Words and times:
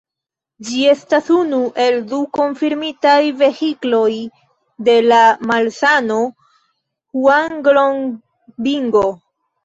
Ĝi 0.67 0.77
estas 0.91 1.27
unu 1.33 1.57
el 1.81 1.97
du 2.13 2.21
konfirmitaj 2.37 3.17
vehikloj 3.41 4.13
de 4.87 4.95
la 5.09 5.19
malsano 5.51 6.17
hŭanglongbingo. 7.19 9.05